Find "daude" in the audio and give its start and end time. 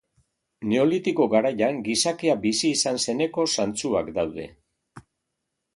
4.19-4.49